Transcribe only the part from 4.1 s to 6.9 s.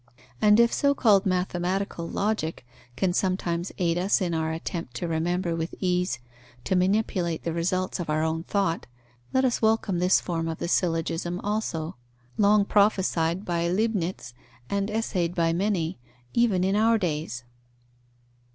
in our attempt to remember with ease, to